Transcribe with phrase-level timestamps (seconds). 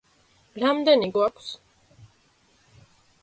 [0.63, 1.51] რამდენი გვაქვს?